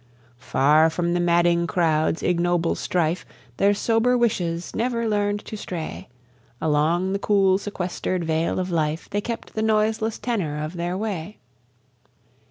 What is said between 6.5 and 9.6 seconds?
Along the cool sequester'd vale of life They kept